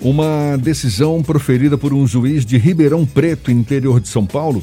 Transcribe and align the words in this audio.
Uma 0.00 0.56
decisão 0.56 1.20
proferida 1.24 1.76
por 1.76 1.92
um 1.92 2.06
juiz 2.06 2.46
de 2.46 2.56
Ribeirão 2.56 3.04
Preto, 3.04 3.50
interior 3.50 3.98
de 3.98 4.06
São 4.06 4.24
Paulo, 4.24 4.62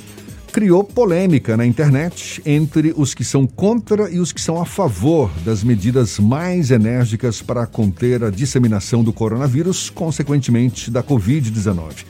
criou 0.54 0.82
polêmica 0.82 1.58
na 1.58 1.66
internet 1.66 2.42
entre 2.46 2.94
os 2.96 3.14
que 3.14 3.26
são 3.26 3.46
contra 3.46 4.10
e 4.10 4.18
os 4.18 4.32
que 4.32 4.40
são 4.40 4.62
a 4.62 4.66
favor 4.66 5.30
das 5.44 5.62
medidas 5.62 6.20
mais 6.20 6.72
enérgicas 6.72 7.42
para 7.42 7.68
conter 7.68 8.24
a 8.24 8.30
disseminação 8.30 9.04
do 9.04 9.12
coronavírus, 9.12 9.90
consequentemente 9.90 10.90
da 10.90 11.04
Covid-19. 11.04 12.06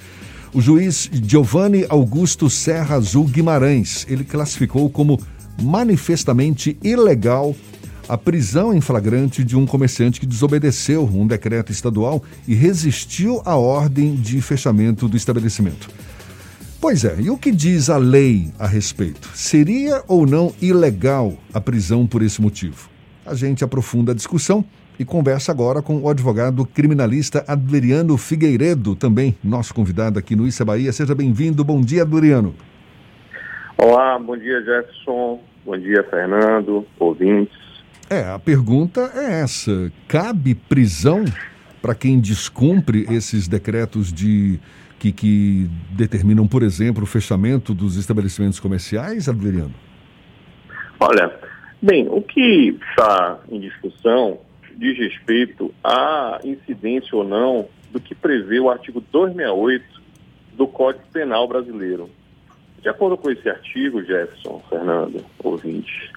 O 0.54 0.62
juiz 0.62 1.10
Giovanni 1.12 1.84
Augusto 1.89 2.48
Serra 2.48 2.98
Azul 2.98 3.26
Guimarães, 3.26 4.05
ele 4.07 4.23
classificou 4.23 4.88
como 4.88 5.20
manifestamente 5.60 6.78
ilegal 6.84 7.55
a 8.08 8.18
prisão 8.18 8.74
em 8.74 8.82
flagrante 8.82 9.44
de 9.44 9.58
um 9.58 9.66
comerciante 9.66 10.20
que 10.20 10.26
desobedeceu 10.26 11.04
um 11.06 11.26
decreto 11.26 11.71
estadual 11.71 12.24
e 12.48 12.54
resistiu 12.54 13.42
à 13.46 13.56
ordem 13.56 14.16
de 14.16 14.42
fechamento 14.42 15.07
do 15.07 15.18
estabelecimento. 15.18 15.89
Pois 16.79 17.04
é, 17.04 17.15
e 17.20 17.32
o 17.32 17.38
que 17.38 17.52
diz 17.52 17.89
a 17.89 17.98
lei 17.98 18.52
a 18.60 18.68
respeito? 18.68 19.28
Seria 19.34 20.04
ou 20.07 20.28
não 20.28 20.54
ilegal 20.62 21.34
a 21.54 21.60
prisão 21.60 22.06
por 22.06 22.21
esse 22.21 22.42
motivo? 22.42 22.89
A 23.26 23.34
gente 23.34 23.64
aprofunda 23.64 24.12
a 24.12 24.15
discussão 24.15 24.64
e 25.00 25.04
conversa 25.04 25.51
agora 25.51 25.82
com 25.82 25.98
o 25.98 26.10
advogado 26.10 26.64
criminalista 26.65 27.43
Adriano 27.48 28.18
Figueiredo, 28.18 28.96
também 28.96 29.36
nosso 29.43 29.74
convidado 29.74 30.20
aqui 30.20 30.36
no 30.36 30.48
Issa 30.48 30.64
Bahia. 30.64 30.93
Seja 30.93 31.15
bem-vindo. 31.15 31.64
Bom 31.64 31.82
dia, 31.82 32.03
Adriano. 32.03 32.53
Olá, 33.78 34.20
bom 34.20 34.38
dia, 34.38 34.62
Jefferson. 34.62 35.42
Bom 35.66 35.78
dia, 35.78 36.03
Fernando, 36.03 36.86
ouvintes. 37.00 37.66
É, 38.09 38.22
a 38.22 38.39
pergunta 38.39 39.11
é 39.16 39.41
essa: 39.41 39.91
cabe 40.08 40.53
prisão 40.55 41.25
para 41.81 41.95
quem 41.95 42.19
descumpre 42.19 43.05
esses 43.09 43.47
decretos 43.47 44.11
de 44.11 44.59
que, 45.00 45.11
que, 45.11 45.69
determinam, 45.91 46.47
por 46.47 46.64
exemplo, 46.64 47.03
o 47.03 47.08
fechamento 47.08 47.73
dos 47.73 47.95
estabelecimentos 47.95 48.59
comerciais, 48.59 49.28
Adriano? 49.30 49.73
Olha, 51.00 51.31
bem, 51.81 52.08
o 52.09 52.22
que 52.22 52.78
está 52.89 53.39
em 53.50 53.59
discussão 53.59 54.40
diz 54.78 54.97
respeito 54.97 55.73
à 55.84 56.40
incidência 56.44 57.16
ou 57.16 57.23
não 57.23 57.67
do 57.92 58.00
que 58.00 58.14
prevê 58.14 58.59
o 58.59 58.69
artigo 58.69 59.02
268 59.12 60.02
do 60.53 60.67
Código 60.67 61.06
Penal 61.12 61.47
brasileiro. 61.47 62.09
De 62.81 62.90
acordo 62.90 63.17
com 63.17 63.30
esse 63.31 63.50
artigo, 63.50 64.03
Jefferson, 64.03 64.62
Fernando, 64.69 65.23
ouvinte, 65.44 66.12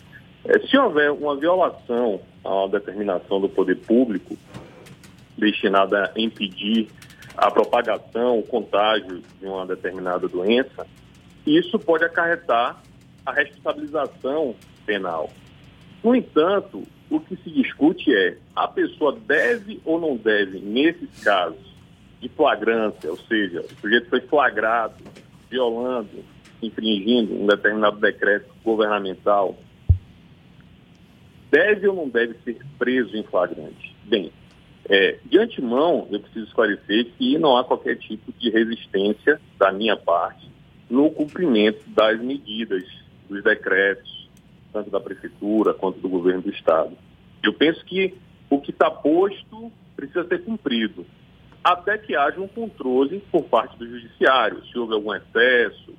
se 0.68 0.78
houver 0.78 1.10
uma 1.12 1.36
violação 1.36 2.20
uma 2.44 2.68
determinação 2.68 3.40
do 3.40 3.48
poder 3.48 3.76
público 3.76 4.36
destinada 5.36 6.12
a 6.14 6.20
impedir 6.20 6.88
a 7.36 7.50
propagação, 7.50 8.38
o 8.38 8.42
contágio 8.42 9.22
de 9.40 9.46
uma 9.46 9.64
determinada 9.64 10.26
doença, 10.26 10.86
isso 11.46 11.78
pode 11.78 12.04
acarretar 12.04 12.82
a 13.24 13.32
responsabilização 13.32 14.56
penal. 14.84 15.30
No 16.02 16.14
entanto, 16.14 16.82
o 17.08 17.20
que 17.20 17.36
se 17.36 17.50
discute 17.50 18.12
é 18.12 18.36
a 18.56 18.66
pessoa 18.66 19.16
deve 19.26 19.80
ou 19.84 20.00
não 20.00 20.16
deve, 20.16 20.58
nesses 20.58 21.22
casos 21.22 21.68
de 22.20 22.28
flagrância, 22.30 23.08
ou 23.10 23.16
seja, 23.16 23.60
o 23.60 23.80
sujeito 23.80 24.08
foi 24.08 24.20
flagrado 24.22 24.96
violando, 25.48 26.24
infringindo 26.60 27.34
um 27.34 27.46
determinado 27.46 27.98
decreto 27.98 28.48
governamental 28.64 29.56
deve 31.50 31.88
ou 31.88 31.94
não 31.94 32.08
deve 32.08 32.34
ser 32.44 32.58
preso 32.78 33.16
em 33.16 33.22
flagrante? 33.22 33.94
Bem, 34.04 34.32
é, 34.88 35.18
de 35.24 35.38
antemão, 35.38 36.08
eu 36.10 36.20
preciso 36.20 36.46
esclarecer 36.46 37.06
que 37.16 37.38
não 37.38 37.56
há 37.56 37.64
qualquer 37.64 37.96
tipo 37.96 38.32
de 38.32 38.50
resistência 38.50 39.40
da 39.58 39.70
minha 39.72 39.96
parte 39.96 40.48
no 40.88 41.10
cumprimento 41.10 41.82
das 41.90 42.18
medidas, 42.20 42.84
dos 43.28 43.42
decretos, 43.44 44.28
tanto 44.72 44.90
da 44.90 45.00
Prefeitura 45.00 45.74
quanto 45.74 46.00
do 46.00 46.08
governo 46.08 46.42
do 46.42 46.50
Estado. 46.50 46.96
Eu 47.42 47.52
penso 47.52 47.84
que 47.84 48.14
o 48.48 48.60
que 48.60 48.70
está 48.70 48.90
posto 48.90 49.70
precisa 49.94 50.26
ser 50.26 50.42
cumprido, 50.44 51.04
até 51.62 51.98
que 51.98 52.16
haja 52.16 52.40
um 52.40 52.48
controle 52.48 53.22
por 53.30 53.44
parte 53.44 53.76
do 53.76 53.86
Judiciário, 53.86 54.64
se 54.66 54.78
houve 54.78 54.94
algum 54.94 55.14
excesso, 55.14 55.94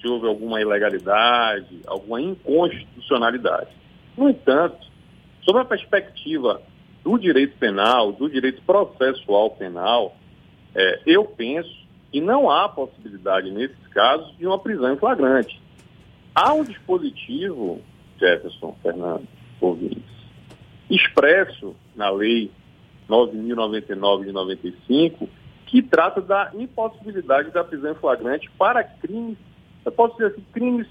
se 0.00 0.08
houve 0.08 0.26
alguma 0.26 0.60
ilegalidade, 0.60 1.80
alguma 1.86 2.20
inconstitucionalidade. 2.20 3.70
No 4.16 4.28
entanto, 4.28 4.91
Sob 5.42 5.58
a 5.58 5.64
perspectiva 5.64 6.62
do 7.04 7.18
direito 7.18 7.56
penal, 7.58 8.12
do 8.12 8.28
direito 8.28 8.62
processual 8.62 9.50
penal, 9.50 10.16
é, 10.74 11.00
eu 11.06 11.24
penso 11.24 11.82
que 12.10 12.20
não 12.20 12.50
há 12.50 12.68
possibilidade, 12.68 13.50
nesses 13.50 13.86
casos, 13.88 14.36
de 14.36 14.46
uma 14.46 14.58
prisão 14.58 14.92
em 14.92 14.98
flagrante. 14.98 15.60
Há 16.34 16.52
um 16.54 16.64
dispositivo, 16.64 17.80
Jefferson, 18.18 18.76
Fernando, 18.82 19.26
ouvintes, 19.60 20.02
expresso 20.88 21.74
na 21.96 22.10
Lei 22.10 22.50
9.099 23.08 24.26
de 24.26 24.32
95, 24.32 25.28
que 25.66 25.82
trata 25.82 26.20
da 26.20 26.50
impossibilidade 26.54 27.50
da 27.50 27.64
prisão 27.64 27.92
em 27.92 27.96
flagrante 27.96 28.50
para 28.58 28.84
crimes, 28.84 29.38
eu 29.84 29.92
posso 29.92 30.14
dizer 30.16 30.32
assim, 30.32 30.44
crimes 30.52 30.86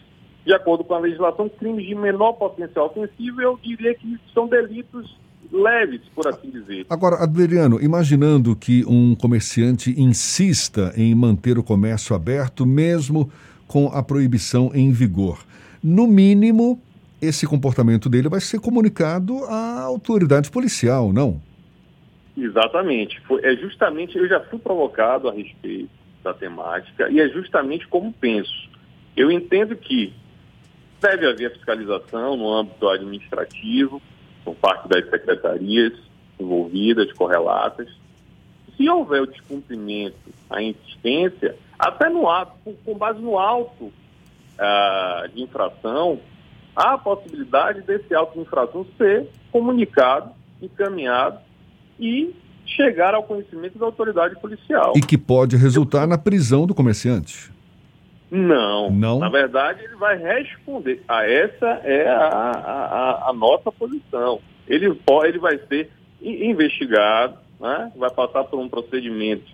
de 0.45 0.53
acordo 0.53 0.83
com 0.83 0.93
a 0.93 0.99
legislação, 0.99 1.49
crimes 1.49 1.85
de 1.85 1.95
menor 1.95 2.33
potencial 2.33 2.87
ofensivo, 2.87 3.41
eu 3.41 3.59
diria 3.61 3.93
que 3.93 4.17
são 4.33 4.47
delitos 4.47 5.15
leves, 5.51 6.01
por 6.15 6.27
assim 6.27 6.49
dizer. 6.49 6.85
Agora, 6.89 7.17
Adriano, 7.17 7.81
imaginando 7.81 8.55
que 8.55 8.83
um 8.85 9.13
comerciante 9.15 9.91
insista 9.99 10.93
em 10.95 11.13
manter 11.13 11.57
o 11.57 11.63
comércio 11.63 12.15
aberto, 12.15 12.65
mesmo 12.65 13.31
com 13.67 13.87
a 13.87 14.01
proibição 14.01 14.71
em 14.73 14.91
vigor, 14.91 15.43
no 15.83 16.07
mínimo, 16.07 16.81
esse 17.21 17.45
comportamento 17.45 18.09
dele 18.09 18.29
vai 18.29 18.39
ser 18.39 18.59
comunicado 18.59 19.43
à 19.45 19.81
autoridade 19.81 20.49
policial, 20.49 21.13
não? 21.13 21.41
Exatamente. 22.35 23.19
Foi, 23.21 23.43
é 23.43 23.55
justamente, 23.55 24.17
eu 24.17 24.27
já 24.27 24.39
fui 24.39 24.57
provocado 24.57 25.29
a 25.29 25.33
respeito 25.33 25.89
da 26.23 26.33
temática 26.33 27.09
e 27.09 27.19
é 27.19 27.27
justamente 27.29 27.87
como 27.87 28.11
penso. 28.13 28.69
Eu 29.15 29.29
entendo 29.31 29.75
que 29.75 30.13
Deve 31.01 31.27
haver 31.27 31.51
fiscalização 31.53 32.37
no 32.37 32.53
âmbito 32.53 32.87
administrativo, 32.87 34.01
por 34.45 34.55
parte 34.55 34.87
das 34.87 35.09
secretarias 35.09 35.93
envolvidas, 36.39 37.11
correlatas. 37.13 37.89
Se 38.77 38.87
houver 38.87 39.23
o 39.23 39.27
descumprimento, 39.27 40.15
a 40.49 40.61
insistência, 40.61 41.55
até 41.77 42.09
no 42.09 42.29
ato, 42.29 42.53
com 42.85 42.95
base 42.95 43.19
no 43.19 43.37
auto 43.37 43.85
uh, 43.85 45.27
de 45.33 45.41
infração, 45.41 46.19
há 46.75 46.93
a 46.93 46.97
possibilidade 46.97 47.81
desse 47.81 48.13
auto 48.13 48.33
de 48.33 48.41
infração 48.41 48.85
ser 48.97 49.27
comunicado, 49.51 50.31
encaminhado 50.61 51.39
e 51.99 52.33
chegar 52.65 53.13
ao 53.13 53.23
conhecimento 53.23 53.77
da 53.77 53.85
autoridade 53.85 54.39
policial. 54.39 54.93
E 54.95 55.01
que 55.01 55.17
pode 55.17 55.57
resultar 55.57 56.07
na 56.07 56.17
prisão 56.17 56.65
do 56.65 56.73
comerciante. 56.73 57.51
Não. 58.31 58.89
Não. 58.89 59.19
Na 59.19 59.29
verdade, 59.29 59.83
ele 59.83 59.95
vai 59.97 60.17
responder. 60.17 61.03
A 61.07 61.29
essa 61.29 61.67
é 61.83 62.07
a, 62.07 62.17
a, 62.17 63.29
a 63.29 63.33
nossa 63.33 63.71
posição. 63.71 64.39
Ele, 64.67 64.93
pode, 64.95 65.27
ele 65.27 65.39
vai 65.39 65.57
ser 65.67 65.91
investigado, 66.21 67.37
né? 67.59 67.91
vai 67.95 68.09
passar 68.09 68.45
por 68.45 68.57
um 68.57 68.69
procedimento 68.69 69.51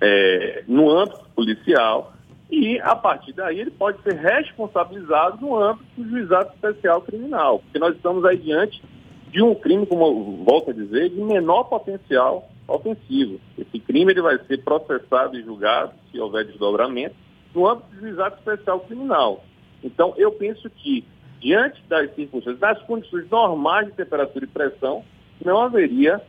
é, 0.00 0.64
no 0.66 0.90
âmbito 0.90 1.26
policial 1.34 2.14
e, 2.50 2.78
a 2.80 2.94
partir 2.94 3.32
daí, 3.32 3.60
ele 3.60 3.72
pode 3.72 4.00
ser 4.02 4.14
responsabilizado 4.14 5.38
no 5.40 5.58
âmbito 5.58 5.86
do 5.96 6.08
juizado 6.08 6.50
especial 6.54 7.02
criminal. 7.02 7.58
Porque 7.58 7.78
nós 7.78 7.94
estamos 7.94 8.24
aí 8.24 8.38
diante 8.38 8.82
de 9.30 9.42
um 9.42 9.54
crime, 9.54 9.84
como 9.84 10.06
eu 10.06 10.44
volto 10.44 10.70
a 10.70 10.74
dizer, 10.74 11.10
de 11.10 11.20
menor 11.20 11.64
potencial 11.64 12.48
ofensivo. 12.68 13.40
Esse 13.58 13.78
crime 13.80 14.12
ele 14.12 14.22
vai 14.22 14.38
ser 14.46 14.62
processado 14.62 15.36
e 15.36 15.42
julgado, 15.42 15.92
se 16.10 16.18
houver 16.20 16.44
desdobramento, 16.46 17.16
no 17.56 17.66
âmbito 17.66 17.88
do 17.94 18.00
juizado 18.00 18.36
especial 18.36 18.80
criminal. 18.80 19.42
Então, 19.82 20.12
eu 20.18 20.30
penso 20.32 20.68
que, 20.68 21.02
diante 21.40 21.82
das 21.88 22.14
circunstâncias, 22.14 22.60
das 22.60 22.82
condições 22.82 23.28
normais 23.30 23.86
de 23.86 23.92
temperatura 23.94 24.44
e 24.44 24.48
pressão, 24.48 25.02
não 25.42 25.62
haveria 25.62 26.20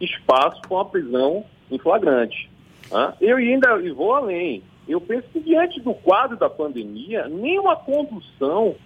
espaço 0.00 0.60
para 0.62 0.74
uma 0.76 0.84
prisão 0.84 1.44
em 1.68 1.78
flagrante. 1.78 2.48
Tá? 2.88 3.14
Eu 3.20 3.38
ainda 3.38 3.76
e 3.82 3.90
vou 3.90 4.14
além. 4.14 4.62
Eu 4.86 5.00
penso 5.00 5.28
que, 5.32 5.40
diante 5.40 5.80
do 5.80 5.92
quadro 5.92 6.36
da 6.36 6.48
pandemia, 6.48 7.26
nenhuma 7.28 7.74
condução 7.74 8.76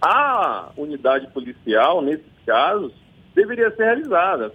à 0.00 0.70
unidade 0.76 1.26
policial, 1.28 2.00
nesses 2.00 2.32
casos, 2.46 2.92
deveria 3.34 3.70
ser 3.72 3.84
realizada. 3.84 4.52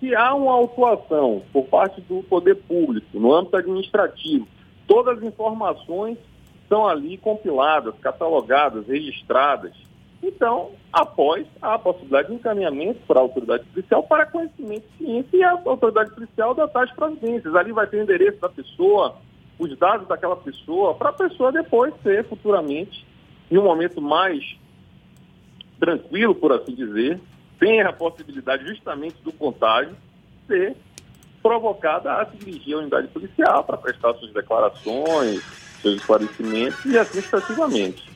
Se 0.00 0.14
há 0.14 0.34
uma 0.34 0.52
autuação 0.52 1.42
por 1.52 1.66
parte 1.66 2.00
do 2.00 2.22
poder 2.24 2.56
público, 2.56 3.20
no 3.20 3.32
âmbito 3.32 3.56
administrativo, 3.56 4.48
todas 4.86 5.18
as 5.18 5.24
informações 5.24 6.18
são 6.68 6.86
ali 6.86 7.18
compiladas, 7.18 7.94
catalogadas, 8.00 8.86
registradas. 8.86 9.72
Então, 10.22 10.70
após 10.92 11.46
a 11.60 11.78
possibilidade 11.78 12.28
de 12.28 12.34
encaminhamento 12.34 13.00
para 13.06 13.18
a 13.18 13.22
autoridade 13.22 13.64
policial 13.64 14.02
para 14.04 14.24
conhecimento 14.24 14.86
ciência 14.96 15.36
e 15.36 15.42
a 15.42 15.50
autoridade 15.50 16.12
policial 16.12 16.54
das 16.54 16.70
tais 16.72 16.90
providências. 16.92 17.54
Ali 17.54 17.72
vai 17.72 17.86
ter 17.88 17.98
o 17.98 18.02
endereço 18.02 18.40
da 18.40 18.48
pessoa, 18.48 19.16
os 19.58 19.76
dados 19.76 20.06
daquela 20.06 20.36
pessoa, 20.36 20.94
para 20.94 21.10
a 21.10 21.12
pessoa 21.12 21.50
depois 21.50 21.92
ser 22.02 22.24
futuramente, 22.28 23.04
em 23.50 23.58
um 23.58 23.64
momento 23.64 24.00
mais 24.00 24.56
tranquilo, 25.80 26.34
por 26.34 26.52
assim 26.52 26.74
dizer, 26.74 27.20
tem 27.58 27.82
a 27.82 27.92
possibilidade 27.92 28.64
justamente 28.66 29.16
do 29.22 29.32
contágio 29.32 29.96
ser 30.46 30.76
provocada 31.42 32.12
a 32.20 32.26
se 32.26 32.36
dirigir 32.36 32.74
à 32.74 32.78
unidade 32.78 33.08
policial 33.08 33.64
para 33.64 33.76
prestar 33.76 34.14
suas 34.14 34.32
declarações, 34.32 35.42
seus 35.80 35.96
esclarecimentos 35.96 36.84
e 36.84 36.96
assim 36.96 37.20
sucessivamente. 37.20 38.12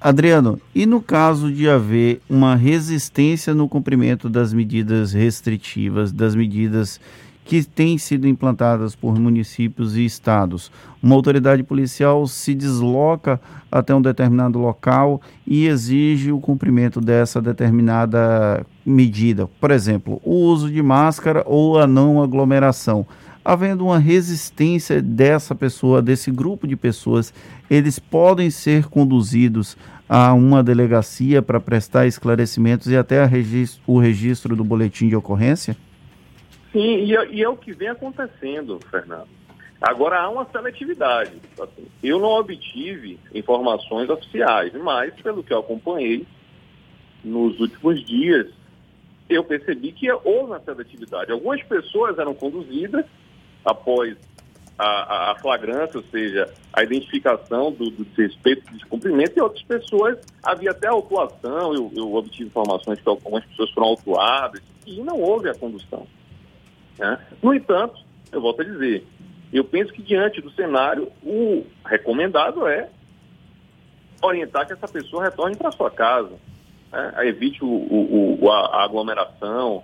Adriano, 0.00 0.60
e 0.74 0.84
no 0.84 1.00
caso 1.00 1.50
de 1.50 1.66
haver 1.66 2.20
uma 2.28 2.54
resistência 2.54 3.54
no 3.54 3.66
cumprimento 3.66 4.28
das 4.28 4.52
medidas 4.52 5.14
restritivas, 5.14 6.12
das 6.12 6.34
medidas 6.34 7.00
que 7.44 7.62
têm 7.62 7.98
sido 7.98 8.26
implantadas 8.26 8.96
por 8.96 9.18
municípios 9.18 9.96
e 9.96 10.04
estados, 10.04 10.72
uma 11.02 11.14
autoridade 11.14 11.62
policial 11.62 12.26
se 12.26 12.54
desloca 12.54 13.38
até 13.70 13.94
um 13.94 14.00
determinado 14.00 14.58
local 14.58 15.20
e 15.46 15.66
exige 15.66 16.32
o 16.32 16.40
cumprimento 16.40 17.00
dessa 17.00 17.42
determinada 17.42 18.64
medida, 18.84 19.46
por 19.60 19.70
exemplo, 19.70 20.20
o 20.24 20.34
uso 20.34 20.70
de 20.70 20.82
máscara 20.82 21.42
ou 21.46 21.78
a 21.78 21.86
não 21.86 22.22
aglomeração. 22.22 23.06
Havendo 23.44 23.84
uma 23.84 23.98
resistência 23.98 25.02
dessa 25.02 25.54
pessoa, 25.54 26.00
desse 26.00 26.30
grupo 26.30 26.66
de 26.66 26.76
pessoas, 26.76 27.34
eles 27.68 27.98
podem 27.98 28.48
ser 28.48 28.86
conduzidos 28.86 29.76
a 30.08 30.32
uma 30.32 30.62
delegacia 30.62 31.42
para 31.42 31.60
prestar 31.60 32.06
esclarecimentos 32.06 32.86
e 32.86 32.96
até 32.96 33.22
registro, 33.26 33.82
o 33.86 33.98
registro 33.98 34.56
do 34.56 34.64
boletim 34.64 35.08
de 35.08 35.16
ocorrência? 35.16 35.76
Sim, 36.74 37.04
e, 37.04 37.36
e 37.36 37.42
é 37.42 37.48
o 37.48 37.56
que 37.56 37.72
vem 37.72 37.88
acontecendo, 37.88 38.80
Fernando. 38.90 39.28
Agora 39.80 40.20
há 40.20 40.28
uma 40.28 40.44
seletividade. 40.46 41.30
Assim, 41.60 41.86
eu 42.02 42.18
não 42.18 42.30
obtive 42.30 43.16
informações 43.32 44.10
oficiais, 44.10 44.72
mas 44.82 45.14
pelo 45.22 45.44
que 45.44 45.52
eu 45.52 45.60
acompanhei 45.60 46.26
nos 47.22 47.60
últimos 47.60 48.04
dias, 48.04 48.48
eu 49.28 49.44
percebi 49.44 49.92
que 49.92 50.10
houve 50.10 50.50
uma 50.50 50.60
seletividade. 50.60 51.30
Algumas 51.30 51.62
pessoas 51.62 52.18
eram 52.18 52.34
conduzidas 52.34 53.04
após 53.64 54.16
a, 54.76 55.30
a, 55.30 55.34
flagrância, 55.36 55.98
ou 55.98 56.04
seja, 56.10 56.52
a 56.72 56.82
identificação 56.82 57.70
do, 57.70 57.88
do 57.88 58.04
desrespeito 58.04 58.76
de 58.76 58.84
cumprimento, 58.86 59.36
e 59.36 59.40
outras 59.40 59.62
pessoas, 59.62 60.18
havia 60.42 60.72
até 60.72 60.88
autuação, 60.88 61.72
eu, 61.72 61.92
eu 61.94 62.12
obtive 62.14 62.48
informações 62.48 63.00
que 63.00 63.08
algumas 63.08 63.44
pessoas 63.44 63.70
foram 63.70 63.88
autuadas, 63.88 64.60
e 64.84 65.00
não 65.02 65.20
houve 65.20 65.48
a 65.48 65.54
condução. 65.54 66.04
Né? 66.98 67.18
No 67.42 67.54
entanto, 67.54 68.00
eu 68.30 68.40
volto 68.40 68.62
a 68.62 68.64
dizer, 68.64 69.06
eu 69.52 69.64
penso 69.64 69.92
que 69.92 70.02
diante 70.02 70.40
do 70.40 70.50
cenário, 70.50 71.10
o 71.22 71.64
recomendado 71.84 72.66
é 72.66 72.88
orientar 74.22 74.66
que 74.66 74.72
essa 74.72 74.88
pessoa 74.88 75.24
retorne 75.24 75.56
para 75.56 75.70
sua 75.70 75.90
casa, 75.90 76.32
né? 76.90 77.14
evite 77.28 77.64
o, 77.64 77.68
o, 77.68 78.38
o, 78.42 78.50
a 78.50 78.82
aglomeração, 78.82 79.82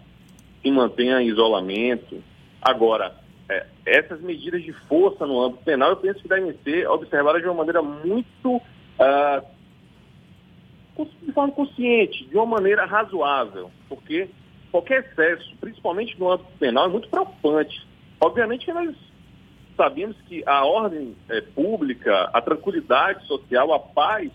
se 0.63 0.71
mantenha 0.71 1.21
em 1.21 1.29
isolamento. 1.29 2.23
Agora, 2.61 3.15
é, 3.49 3.67
essas 3.85 4.21
medidas 4.21 4.63
de 4.63 4.73
força 4.73 5.27
no 5.27 5.41
âmbito 5.41 5.65
penal, 5.65 5.91
eu 5.91 5.97
penso 5.97 6.21
que 6.21 6.29
devem 6.29 6.55
ser 6.65 6.89
observadas 6.89 7.43
de 7.43 7.49
uma 7.49 7.55
maneira 7.55 7.83
muito. 7.83 8.57
Uh, 8.57 9.61
de 11.23 11.33
forma 11.33 11.53
consciente, 11.55 12.27
de 12.27 12.37
uma 12.37 12.45
maneira 12.45 12.85
razoável, 12.85 13.71
porque 13.89 14.29
qualquer 14.71 15.01
excesso, 15.05 15.55
principalmente 15.61 16.19
no 16.19 16.31
âmbito 16.31 16.51
penal, 16.59 16.87
é 16.87 16.89
muito 16.89 17.09
preocupante. 17.09 17.87
Obviamente 18.21 18.65
que 18.65 18.73
nós 18.73 18.95
sabemos 19.77 20.17
que 20.29 20.43
a 20.47 20.65
ordem 20.65 21.17
é, 21.29 21.41
pública, 21.41 22.31
a 22.33 22.41
tranquilidade 22.41 23.27
social, 23.27 23.73
a 23.73 23.79
paz 23.79 24.31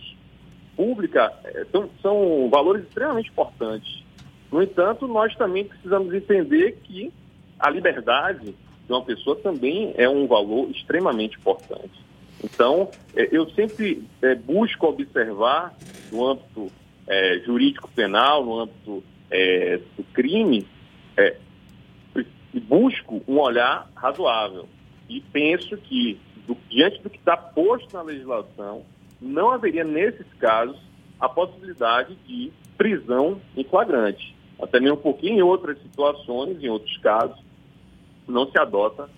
pública 0.75 1.31
é, 1.43 1.65
são, 1.71 1.89
são 2.01 2.49
valores 2.49 2.83
extremamente 2.83 3.29
importantes. 3.29 4.03
No 4.51 4.61
entanto, 4.61 5.07
nós 5.07 5.35
também 5.35 5.65
precisamos 5.65 6.13
entender 6.13 6.79
que 6.83 7.11
a 7.59 7.69
liberdade 7.69 8.55
de 8.85 8.91
uma 8.91 9.03
pessoa 9.03 9.35
também 9.37 9.93
é 9.97 10.07
um 10.07 10.27
valor 10.27 10.69
extremamente 10.69 11.37
importante. 11.37 12.03
Então, 12.43 12.89
é, 13.15 13.29
eu 13.31 13.49
sempre 13.51 14.03
é, 14.21 14.35
busco 14.35 14.87
observar 14.87 15.75
no 16.11 16.27
âmbito 16.27 16.71
é, 17.07 17.39
jurídico 17.45 17.89
penal, 17.95 18.43
no 18.43 18.59
âmbito 18.59 19.03
do 19.97 20.03
crime, 20.13 20.65
busco 22.59 23.21
um 23.27 23.39
olhar 23.39 23.89
razoável. 23.95 24.67
E 25.09 25.21
penso 25.21 25.77
que, 25.77 26.19
do, 26.47 26.57
diante 26.69 27.01
do 27.01 27.09
que 27.09 27.17
está 27.17 27.37
posto 27.37 27.93
na 27.93 28.01
legislação, 28.01 28.83
não 29.21 29.51
haveria, 29.51 29.83
nesses 29.83 30.27
casos, 30.39 30.77
a 31.19 31.29
possibilidade 31.29 32.15
de 32.27 32.51
prisão 32.77 33.39
em 33.55 33.63
flagrante. 33.63 34.35
Até 34.61 34.79
mesmo 34.79 34.97
porque 34.97 35.27
em 35.27 35.41
outras 35.41 35.77
situações, 35.81 36.61
em 36.61 36.69
outros 36.69 36.97
casos, 36.97 37.37
não 38.27 38.49
se 38.49 38.57
adota 38.57 39.09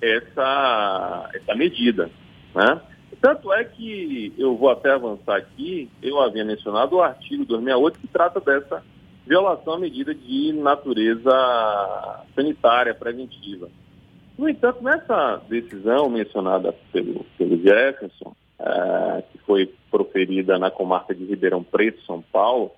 essa, 0.00 1.30
essa 1.34 1.54
medida. 1.54 2.10
Né? 2.54 2.80
Tanto 3.20 3.52
é 3.52 3.64
que 3.64 4.32
eu 4.36 4.56
vou 4.56 4.70
até 4.70 4.92
avançar 4.92 5.36
aqui, 5.36 5.88
eu 6.02 6.20
havia 6.20 6.44
mencionado 6.44 6.96
o 6.96 7.02
artigo 7.02 7.44
268 7.44 7.98
que 7.98 8.08
trata 8.08 8.40
dessa 8.40 8.82
violação 9.26 9.74
à 9.74 9.78
medida 9.78 10.14
de 10.14 10.52
natureza 10.52 12.24
sanitária 12.34 12.94
preventiva. 12.94 13.68
No 14.38 14.48
entanto, 14.48 14.82
nessa 14.82 15.42
decisão 15.48 16.08
mencionada 16.08 16.74
pelo, 16.92 17.24
pelo 17.36 17.60
Jefferson, 17.60 18.34
é, 18.58 19.22
que 19.32 19.38
foi 19.38 19.72
proferida 19.90 20.58
na 20.58 20.70
comarca 20.70 21.14
de 21.14 21.24
Ribeirão 21.24 21.62
Preto, 21.62 22.04
São 22.04 22.22
Paulo, 22.22 22.70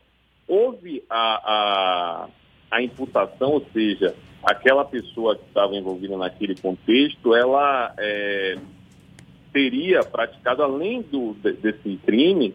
houve 0.46 1.04
a, 1.10 1.42
a, 1.44 2.28
a 2.70 2.82
imputação, 2.82 3.50
ou 3.52 3.66
seja, 3.72 4.14
aquela 4.42 4.84
pessoa 4.84 5.36
que 5.36 5.44
estava 5.46 5.74
envolvida 5.74 6.16
naquele 6.16 6.54
contexto, 6.54 7.34
ela 7.34 7.92
é, 7.98 8.56
teria 9.52 10.00
praticado, 10.02 10.62
além 10.62 11.02
do, 11.02 11.34
desse 11.34 11.96
crime, 12.04 12.54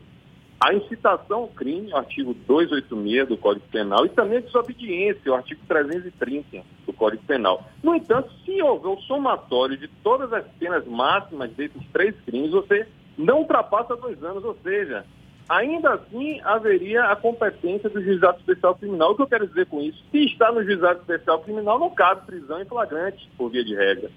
a 0.64 0.74
incitação 0.74 1.40
ao 1.42 1.48
crime, 1.50 1.92
o 1.92 1.98
artigo 1.98 2.34
286 2.34 3.28
do 3.28 3.38
Código 3.38 3.66
Penal, 3.70 4.06
e 4.06 4.10
também 4.10 4.38
a 4.38 4.42
desobediência, 4.42 5.30
o 5.30 5.36
artigo 5.36 5.60
330 5.68 6.64
do 6.86 6.94
Código 6.94 7.22
Penal. 7.26 7.68
No 7.84 7.94
entanto, 7.94 8.32
se 8.46 8.62
houver 8.62 8.88
o 8.88 9.02
somatório 9.02 9.76
de 9.76 9.90
todas 10.02 10.32
as 10.32 10.46
penas 10.58 10.88
máximas 10.88 11.52
desses 11.52 11.82
três 11.92 12.16
crimes, 12.26 12.52
você 12.52 12.88
não 13.18 13.40
ultrapassa 13.40 13.98
dois 13.98 14.24
anos, 14.24 14.46
ou 14.46 14.56
seja, 14.64 15.06
ainda 15.50 15.96
assim 15.96 16.40
haveria 16.46 17.06
a 17.06 17.16
competência 17.18 17.90
do 17.90 18.02
juizado 18.02 18.40
especial 18.40 18.76
criminal. 18.76 19.12
O 19.12 19.16
que 19.18 19.22
eu 19.22 19.28
quero 19.28 19.48
dizer 19.48 19.66
com 19.66 19.82
isso? 19.82 20.02
Se 20.12 20.24
está 20.24 20.50
no 20.50 20.64
juizado 20.64 21.02
especial 21.02 21.42
criminal, 21.42 21.78
não 21.78 21.90
cabe 21.90 22.26
prisão 22.26 22.62
em 22.62 22.66
flagrante, 22.66 23.30
por 23.38 23.50
via 23.50 23.66
de 23.66 23.76
regra. 23.76 24.10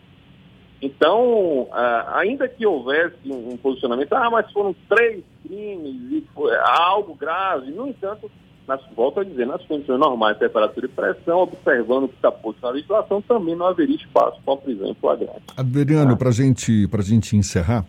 Então, 0.80 1.68
ainda 2.14 2.47
que 2.49 2.66
houvesse 2.66 3.16
um 3.26 3.56
posicionamento, 3.56 4.12
ah, 4.12 4.30
mas 4.30 4.50
foram 4.52 4.75
três 4.88 5.25
crimes 5.47 5.95
e 6.12 6.25
foi 6.35 6.54
algo 6.56 7.14
grave, 7.14 7.71
no 7.71 7.88
entanto, 7.88 8.30
nas, 8.68 8.80
volto 8.95 9.21
a 9.21 9.25
dizer, 9.25 9.47
nas 9.47 9.64
condições 9.64 9.99
normais, 9.99 10.38
temperatura 10.38 10.87
e 10.87 10.88
pressão, 10.88 11.38
observando 11.38 12.04
o 12.04 12.09
que 12.09 12.16
está 12.16 12.30
posto 12.30 12.61
na 12.62 12.71
legislação, 12.71 13.23
também 13.23 13.54
não 13.54 13.66
haveria 13.66 13.97
espaço 13.97 14.40
para 14.45 14.56
prisão 14.56 14.88
em 14.88 14.95
flagrante. 14.95 15.42
Adriano, 15.56 16.12
ah. 16.12 16.16
para 16.16 16.30
gente, 16.30 16.88
a 16.92 17.02
gente 17.02 17.37
encerrar, 17.37 17.85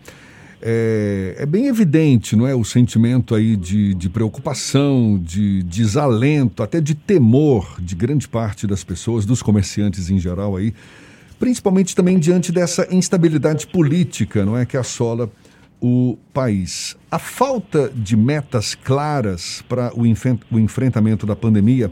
é, 0.61 1.35
é, 1.37 1.45
bem 1.45 1.67
evidente, 1.67 2.35
não 2.35 2.47
é, 2.47 2.55
o 2.55 2.63
sentimento 2.63 3.35
aí 3.35 3.55
de, 3.55 3.93
de 3.93 4.09
preocupação, 4.09 5.19
de 5.21 5.61
desalento, 5.63 6.63
até 6.63 6.81
de 6.81 6.95
temor 6.95 7.75
de 7.79 7.95
grande 7.95 8.27
parte 8.27 8.65
das 8.65 8.83
pessoas, 8.83 9.25
dos 9.25 9.41
comerciantes 9.41 10.09
em 10.09 10.17
geral 10.17 10.55
aí, 10.55 10.73
principalmente 11.39 11.95
também 11.95 12.17
diante 12.19 12.51
dessa 12.51 12.87
instabilidade 12.93 13.67
política, 13.67 14.45
não 14.45 14.57
é, 14.57 14.65
que 14.65 14.77
assola 14.77 15.29
o 15.79 16.17
país. 16.33 16.95
A 17.11 17.19
falta 17.19 17.91
de 17.95 18.17
metas 18.17 18.73
claras 18.73 19.63
para 19.67 19.91
o, 19.93 20.01
o 20.51 20.59
enfrentamento 20.59 21.25
da 21.25 21.35
pandemia 21.35 21.91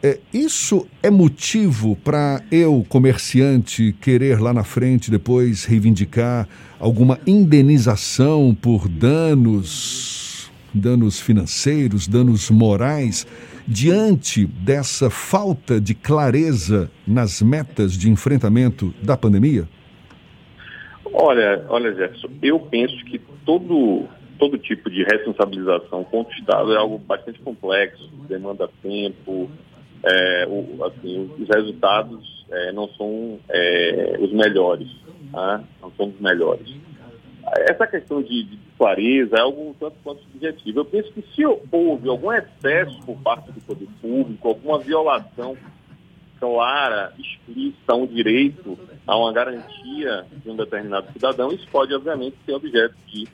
é, 0.00 0.20
isso 0.32 0.86
é 1.02 1.10
motivo 1.10 1.96
para 1.96 2.40
eu, 2.52 2.86
comerciante, 2.88 3.96
querer 4.00 4.40
lá 4.40 4.54
na 4.54 4.62
frente 4.62 5.10
depois 5.10 5.64
reivindicar 5.64 6.48
alguma 6.78 7.18
indenização 7.26 8.56
por 8.60 8.88
danos, 8.88 10.52
danos 10.72 11.18
financeiros, 11.18 12.06
danos 12.06 12.48
morais, 12.48 13.26
diante 13.68 14.46
dessa 14.46 15.10
falta 15.10 15.78
de 15.78 15.94
clareza 15.94 16.90
nas 17.06 17.42
metas 17.42 17.92
de 17.92 18.08
enfrentamento 18.08 18.94
da 19.02 19.14
pandemia? 19.14 19.68
Olha, 21.12 21.66
olha, 21.68 21.94
Jefferson, 21.94 22.28
eu 22.42 22.58
penso 22.60 22.96
que 23.04 23.18
todo 23.44 24.08
todo 24.38 24.56
tipo 24.56 24.88
de 24.88 25.02
responsabilização 25.02 26.04
contra 26.04 26.32
o 26.32 26.38
Estado 26.38 26.72
é 26.72 26.76
algo 26.76 26.96
bastante 26.96 27.40
complexo, 27.40 28.08
demanda 28.28 28.70
tempo, 28.80 29.50
é, 30.04 30.46
o, 30.48 30.84
assim, 30.84 31.28
os 31.38 31.48
resultados 31.48 32.46
é, 32.48 32.72
não 32.72 32.88
são 32.90 33.40
é, 33.48 34.16
os 34.20 34.32
melhores, 34.32 34.88
tá? 35.32 35.60
não 35.82 35.90
são 35.96 36.06
os 36.06 36.20
melhores. 36.20 36.68
Essa 37.68 37.86
questão 37.86 38.22
de, 38.22 38.42
de 38.42 38.58
clareza 38.76 39.36
é 39.36 39.40
algo 39.40 39.74
tanto 39.78 39.96
quanto 40.02 40.22
subjetivo. 40.22 40.80
Eu 40.80 40.84
penso 40.84 41.12
que 41.12 41.22
se 41.34 41.44
houve 41.44 42.08
algum 42.08 42.32
excesso 42.32 42.98
por 43.04 43.16
parte 43.18 43.50
do 43.52 43.60
poder 43.60 43.88
público, 44.00 44.48
alguma 44.48 44.78
violação 44.78 45.56
clara, 46.38 47.12
explícita 47.18 47.92
a 47.92 47.96
um 47.96 48.06
direito, 48.06 48.78
a 49.06 49.16
uma 49.16 49.32
garantia 49.32 50.24
de 50.30 50.50
um 50.50 50.56
determinado 50.56 51.12
cidadão, 51.12 51.50
isso 51.50 51.66
pode, 51.68 51.92
obviamente, 51.94 52.36
ser 52.46 52.52
objeto 52.52 52.94
de 53.06 53.26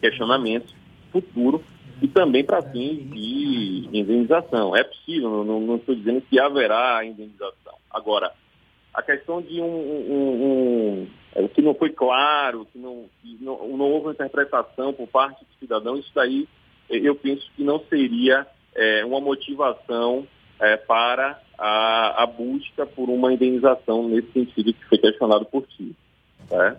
questionamento 0.00 0.74
futuro 1.12 1.62
e 2.00 2.08
também 2.08 2.44
para 2.44 2.62
fins 2.62 3.10
de 3.10 3.88
indenização. 3.92 4.76
É 4.76 4.84
possível, 4.84 5.44
não, 5.44 5.60
não, 5.60 5.76
estou 5.76 5.94
dizendo 5.94 6.20
que 6.22 6.38
haverá 6.38 7.04
indenização. 7.04 7.74
Agora, 7.90 8.32
a 8.94 9.02
questão 9.02 9.42
de 9.42 9.60
um, 9.60 9.64
um, 9.64 10.44
um 10.44 11.06
é, 11.34 11.46
que 11.48 11.62
não 11.62 11.74
foi 11.74 11.90
claro, 11.90 12.66
que 12.72 12.78
não, 12.78 13.04
que 13.22 13.38
não, 13.40 13.76
não 13.76 13.86
houve 13.86 14.10
interpretação 14.10 14.92
por 14.92 15.06
parte 15.08 15.40
do 15.40 15.58
cidadão, 15.58 15.96
isso 15.96 16.10
daí 16.14 16.48
eu 16.88 17.14
penso 17.14 17.50
que 17.56 17.62
não 17.62 17.80
seria 17.88 18.46
é, 18.74 19.04
uma 19.04 19.20
motivação 19.20 20.26
é, 20.60 20.76
para 20.76 21.38
a, 21.58 22.22
a, 22.22 22.26
busca 22.26 22.86
por 22.86 23.08
uma 23.08 23.32
indenização 23.32 24.08
nesse 24.08 24.32
sentido 24.32 24.72
que 24.72 24.84
foi 24.88 24.98
questionado 24.98 25.44
por 25.44 25.66
ti. 25.66 25.94
Né? 26.50 26.76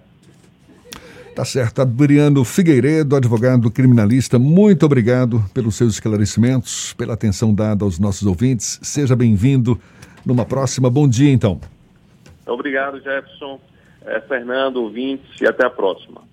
Tá 1.35 1.45
certo. 1.45 1.81
Adriano 1.81 2.43
Figueiredo, 2.43 3.15
advogado 3.15 3.69
criminalista, 3.71 4.37
muito 4.39 4.85
obrigado 4.85 5.43
pelos 5.53 5.75
seus 5.75 5.93
esclarecimentos, 5.93 6.93
pela 6.93 7.13
atenção 7.13 7.53
dada 7.53 7.85
aos 7.85 7.99
nossos 7.99 8.27
ouvintes. 8.27 8.79
Seja 8.81 9.15
bem-vindo 9.15 9.79
numa 10.25 10.45
próxima. 10.45 10.89
Bom 10.89 11.07
dia, 11.07 11.31
então. 11.31 11.61
Obrigado, 12.45 12.99
Jefferson, 12.99 13.59
Fernando, 14.21 14.77
ouvintes, 14.77 15.39
e 15.41 15.47
até 15.47 15.65
a 15.65 15.69
próxima. 15.69 16.28